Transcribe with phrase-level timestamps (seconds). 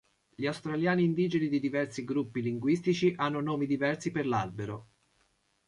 [0.35, 4.87] Gli australiani indigeni di diversi gruppi linguistici hanno nomi diversi per l'albero.